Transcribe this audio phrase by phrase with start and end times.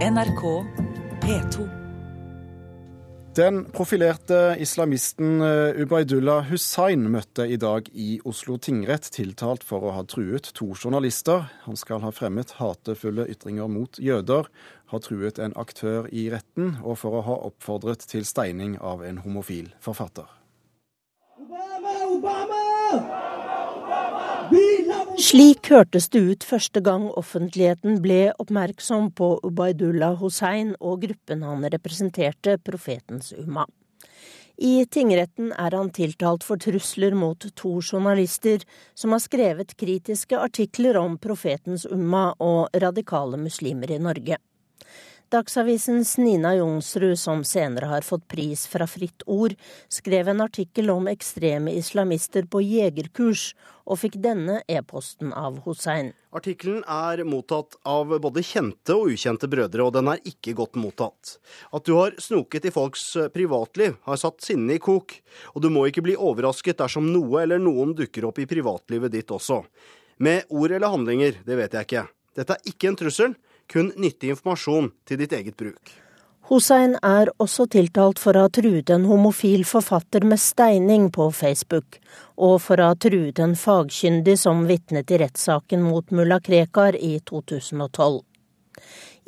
[0.00, 0.64] NRK
[1.20, 1.68] P2.
[3.36, 9.92] Den profilerte islamisten Ubaidullah Ubaydullah Hussain møtte i dag i Oslo tingrett tiltalt for å
[9.98, 11.50] ha truet to journalister.
[11.66, 14.48] Han skal ha fremmet hatefulle ytringer mot jøder,
[14.88, 19.20] ha truet en aktør i retten og for å ha oppfordret til steining av en
[19.20, 20.32] homofil forfatter.
[21.36, 23.19] Obama, Obama!
[25.20, 31.66] Slik hørtes det ut første gang offentligheten ble oppmerksom på Ubaydullah Hussein og gruppen han
[31.74, 33.66] representerte, Profetens Umma.
[34.56, 38.64] I tingretten er han tiltalt for trusler mot to journalister
[38.96, 44.40] som har skrevet kritiske artikler om Profetens Umma og radikale muslimer i Norge.
[45.30, 49.52] Dagsavisens Nina Jonsrud, som senere har fått pris fra Fritt Ord,
[49.88, 53.52] skrev en artikkel om ekstreme islamister på jegerkurs,
[53.86, 56.08] og fikk denne e-posten av Hussein.
[56.34, 61.36] Artikkelen er mottatt av både kjente og ukjente brødre, og den er ikke godt mottatt.
[61.70, 65.14] At du har snoket i folks privatliv, har satt sinnet i kok,
[65.54, 69.30] og du må ikke bli overrasket dersom noe eller noen dukker opp i privatlivet ditt
[69.30, 69.62] også.
[70.26, 72.04] Med ord eller handlinger, det vet jeg ikke.
[72.34, 73.38] Dette er ikke en trussel,
[73.70, 75.92] kun nyttig informasjon til ditt eget bruk.
[76.50, 82.00] Hussein er også tiltalt for å ha truet en homofil forfatter med steining på Facebook,
[82.34, 87.12] og for å ha truet en fagkyndig som vitnet i rettssaken mot mulla Krekar i
[87.30, 88.18] 2012.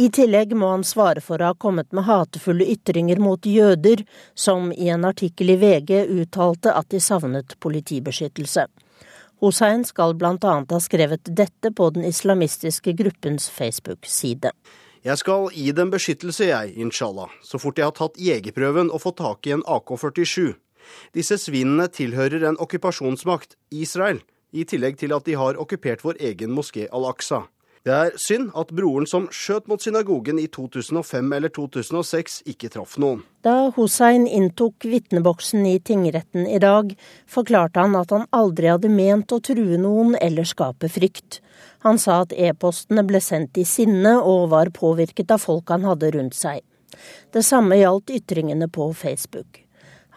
[0.00, 4.72] I tillegg må han svare for å ha kommet med hatefulle ytringer mot jøder, som
[4.72, 8.64] i en artikkel i VG uttalte at de savnet politibeskyttelse.
[9.40, 14.52] Hussein skal annet ha skrevet dette på den islamistiske gruppens Facebook-side.
[15.00, 19.16] Jeg skal gi dem beskyttelse, jeg, inshallah, så fort jeg har tatt jegerprøven og fått
[19.22, 20.52] tak i en AK-47.
[21.16, 24.20] Disse svinene tilhører en okkupasjonsmakt, Israel,
[24.52, 27.46] i tillegg til at de har okkupert vår egen moské Al-Aqsa.
[27.80, 32.98] Det er synd at broren som skjøt mot synagogen i 2005 eller 2006, ikke traff
[33.00, 33.22] noen.
[33.40, 36.92] Da Hussein inntok vitneboksen i tingretten i dag,
[37.24, 41.40] forklarte han at han aldri hadde ment å true noen eller skape frykt.
[41.86, 46.12] Han sa at e-postene ble sendt i sinne og var påvirket av folk han hadde
[46.18, 46.60] rundt seg.
[47.32, 49.64] Det samme gjaldt ytringene på Facebook.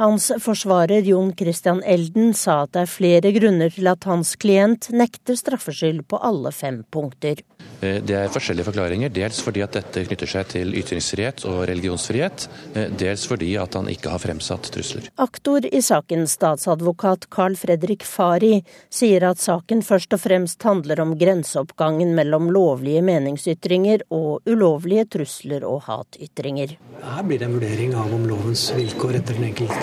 [0.00, 4.88] Hans forsvarer Jon Christian Elden sa at det er flere grunner til at hans klient
[4.96, 7.42] nekter straffskyld på alle fem punkter.
[7.82, 9.12] Eh, det er forskjellige forklaringer.
[9.12, 12.46] Dels fordi at dette knytter seg til ytringsfrihet og religionsfrihet.
[12.74, 15.10] Eh, dels fordi at han ikke har fremsatt trusler.
[15.22, 21.16] Aktor i saken, statsadvokat Carl Fredrik Fari, sier at saken først og fremst handler om
[21.18, 26.78] grenseoppgangen mellom lovlige meningsytringer og ulovlige trusler og hatytringer.
[27.02, 29.81] Her blir det en vurdering av om lovens vilkår etter den enkelte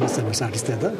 [0.00, 0.94] bestemmelse er til stede.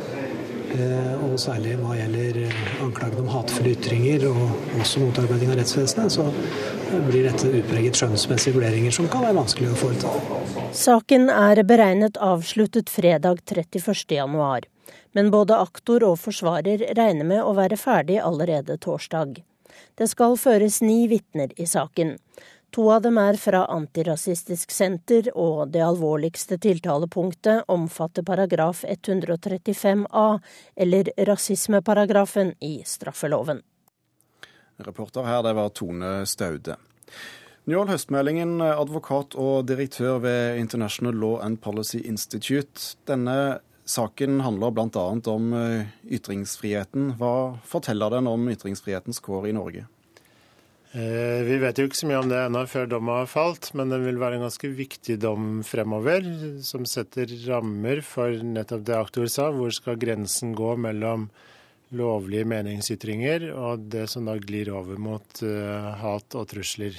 [0.71, 6.15] Eh, og særlig hva gjelder eh, anklagene om hatefulle ytringer og også motarbeiding av rettsvesenet,
[6.15, 6.29] så
[7.09, 10.13] blir dette utpreget skjønnsmessige vurderinger som kan være vanskelig å foreta.
[10.77, 14.71] Saken er beregnet avsluttet fredag 31.1,
[15.19, 19.41] men både aktor og forsvarer regner med å være ferdig allerede torsdag.
[19.99, 22.15] Det skal føres ni vitner i saken.
[22.70, 30.26] To av dem er fra Antirasistisk Senter, og det alvorligste tiltalepunktet omfatter paragraf 135a,
[30.76, 33.64] eller rasismeparagrafen i straffeloven.
[34.86, 36.78] Reporter her, det var Tone Staude.
[37.69, 42.94] Njål Høstmeldingen, advokat og direktør ved International Law and Policy Institute.
[43.10, 45.06] Denne saken handler bl.a.
[45.34, 47.16] om eh, ytringsfriheten.
[47.19, 49.91] Hva forteller den om ytringsfrihetens kår i Norge?
[50.93, 53.93] Eh, vi vet jo ikke så mye om det ennå før dommen har falt, men
[53.93, 56.27] det vil være en ganske viktig dom fremover,
[56.67, 59.53] som setter rammer for nettopp det aktor sa.
[59.55, 61.29] Hvor skal grensen gå mellom
[61.95, 66.99] lovlige meningsytringer og det som da glir over mot uh, hat og trusler?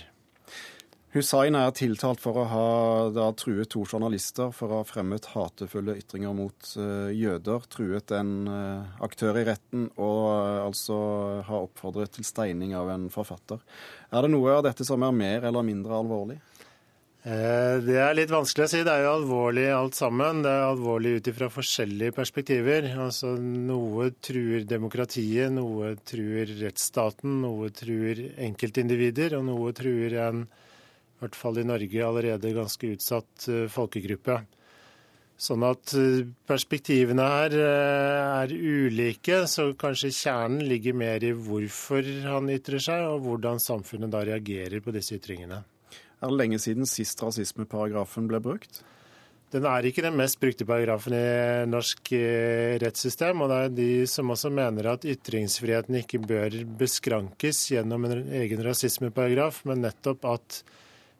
[1.12, 2.68] Hussain er tiltalt for å ha
[3.12, 8.32] da, truet to journalister for å ha fremmet hatefulle ytringer mot uh, jøder, truet en
[8.48, 11.00] uh, aktør i retten og uh, altså
[11.50, 13.60] ha oppfordret til steining av en forfatter.
[14.08, 16.40] Er det noe av dette som er mer eller mindre alvorlig?
[17.22, 18.80] Det er litt vanskelig å si.
[18.82, 20.40] Det er jo alvorlig alt sammen.
[20.42, 22.88] Det er alvorlig ut ifra forskjellige perspektiver.
[22.96, 30.42] Altså, noe truer demokratiet, noe truer rettsstaten, noe truer enkeltindivider, og noe truer en
[31.22, 34.40] i hvert fall i Norge, allerede ganske utsatt eh, folkegruppe.
[35.38, 42.10] Sånn at eh, perspektivene her eh, er ulike, så kanskje kjernen ligger mer i hvorfor
[42.26, 45.62] han ytrer seg, og hvordan samfunnet da reagerer på disse ytringene.
[45.94, 48.82] Er det lenge siden sist rasismeparagrafen ble brukt?
[49.54, 51.24] Den er ikke den mest brukte paragrafen i
[51.70, 52.14] norsk
[52.82, 53.42] rettssystem.
[53.44, 58.64] Og det er de som også mener at ytringsfriheten ikke bør beskrankes gjennom en egen
[58.64, 60.62] rasismeparagraf, men nettopp at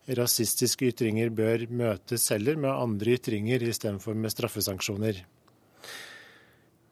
[0.10, 5.22] rasistiske ytringer bør møtes heller med andre ytringer istedenfor med straffesanksjoner.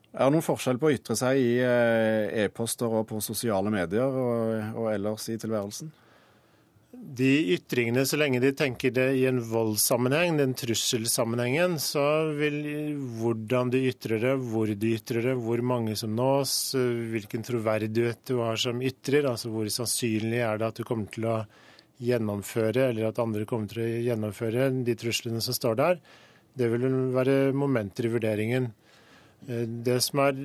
[0.09, 4.09] Er det noen forskjell på å ytre seg i eh, e-poster og på sosiale medier
[4.09, 5.91] og, og ellers i tilværelsen?
[6.89, 12.57] De ytringene, så lenge de tenker det i en voldssammenheng, den trusselsammenhengen, så vil
[13.19, 16.73] hvordan du ytrer det, hvor du ytrer det, hvor mange som nås,
[17.13, 21.29] hvilken troverdighet du har som ytrer, altså hvor sannsynlig er det at du kommer til
[21.29, 21.37] å
[21.99, 26.03] gjennomføre, eller at andre kommer til å gjennomføre de truslene som står der,
[26.59, 26.85] det vil
[27.15, 28.71] være momenter i vurderingen.
[29.47, 30.39] Eh, det som er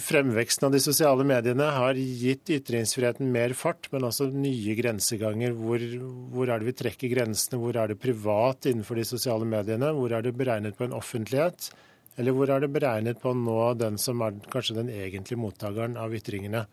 [0.00, 5.56] Fremveksten av de sosiale mediene har gitt ytringsfriheten mer fart, men også nye grenseganger.
[5.58, 5.84] Hvor,
[6.32, 7.60] hvor, er det vi trekker grensene?
[7.60, 9.92] Hvor er det privat innenfor de sosiale mediene?
[9.96, 11.72] Hvor er det beregnet på en offentlighet?
[12.20, 16.14] Eller hvor er det beregnet på nå den som er kanskje den egentlige mottakeren av
[16.14, 16.66] ytringene?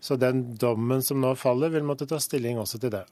[0.00, 3.04] Så den dommen som nå faller, vil måtte ta stilling også til det.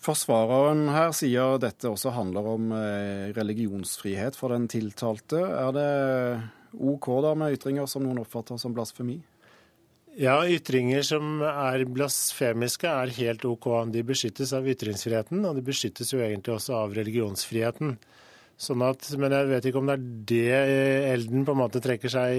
[0.00, 5.42] Forsvareren her sier dette også handler om eh, religionsfrihet for den tiltalte.
[5.44, 5.90] Er det
[6.80, 9.18] OK da med ytringer som noen oppfatter som blasfemi?
[10.18, 13.68] Ja, ytringer som er blasfemiske er helt OK.
[13.92, 17.94] De beskyttes av ytringsfriheten, og de beskyttes jo egentlig også av religionsfriheten.
[18.60, 20.56] Sånn at, men jeg vet ikke om det er det
[21.14, 22.36] Elden på en måte trekker seg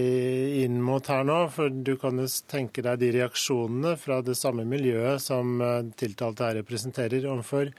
[0.62, 1.38] inn mot her nå.
[1.50, 6.46] For du kan jo tenke deg de reaksjonene fra det samme miljøet som eh, tiltalte
[6.46, 7.72] her representerer overfor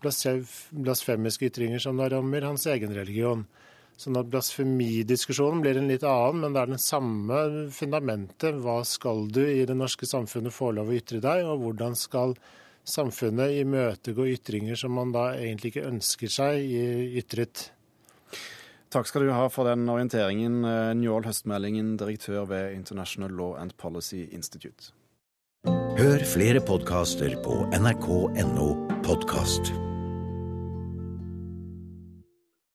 [0.00, 3.44] blasfemiske ytringer som da rammer hans egen religion.
[4.00, 7.40] Sånn at Blasfemidiskusjonen blir en litt annen, men det er den samme
[7.76, 8.62] fundamentet.
[8.64, 12.32] Hva skal du i det norske samfunnet få lov å ytre deg, og hvordan skal
[12.88, 16.64] samfunnet imøtegå ytringer som man da egentlig ikke ønsker seg
[17.20, 17.66] ytret?
[18.90, 23.76] Takk skal du ha for den orienteringen, eh, Njål Høstmeldingen, direktør ved International Law and
[23.78, 24.92] Policy Institute.
[26.00, 28.68] Hør flere podkaster på nrk.no
[29.04, 29.89] podkast.